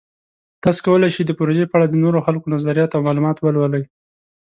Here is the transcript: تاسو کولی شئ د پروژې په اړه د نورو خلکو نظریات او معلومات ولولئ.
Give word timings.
تاسو 0.63 0.79
کولی 0.85 1.09
شئ 1.15 1.23
د 1.25 1.31
پروژې 1.39 1.65
په 1.67 1.75
اړه 1.77 1.87
د 1.89 1.95
نورو 2.03 2.19
خلکو 2.25 2.51
نظریات 2.55 2.91
او 2.93 3.01
معلومات 3.07 3.37
ولولئ. 3.39 3.83